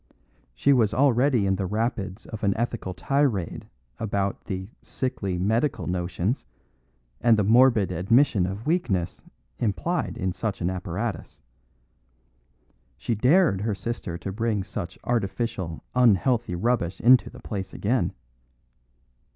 She 0.55 0.73
was 0.73 0.95
already 0.95 1.45
in 1.45 1.57
the 1.57 1.67
rapids 1.67 2.25
of 2.25 2.43
an 2.43 2.57
ethical 2.57 2.95
tirade 2.95 3.69
about 3.99 4.45
the 4.45 4.67
"sickly 4.81 5.37
medical 5.37 5.85
notions" 5.85 6.43
and 7.21 7.37
the 7.37 7.43
morbid 7.43 7.91
admission 7.91 8.47
of 8.47 8.65
weakness 8.65 9.21
implied 9.59 10.17
in 10.17 10.33
such 10.33 10.59
an 10.59 10.71
apparatus. 10.71 11.39
She 12.97 13.13
dared 13.13 13.61
her 13.61 13.75
sister 13.75 14.17
to 14.17 14.31
bring 14.31 14.63
such 14.63 14.97
artificial, 15.03 15.83
unhealthy 15.93 16.55
rubbish 16.55 16.99
into 16.99 17.29
the 17.29 17.39
place 17.39 17.71
again. 17.71 18.11